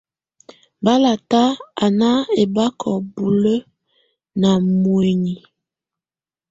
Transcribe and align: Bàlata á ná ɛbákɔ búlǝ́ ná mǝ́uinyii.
Bàlata 0.83 1.43
á 1.83 1.85
ná 1.99 2.09
ɛbákɔ 2.41 2.91
búlǝ́ 3.13 3.67
ná 4.41 4.49
mǝ́uinyii. 4.79 5.41